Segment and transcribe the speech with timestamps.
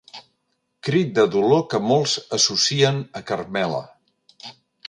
[0.87, 3.87] Crit de dolor que molts associen a Carmela.